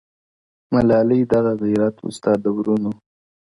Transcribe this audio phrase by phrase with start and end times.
[0.73, 2.91] ملالۍ دغه غیرت وو ستا د وروڼو؟!.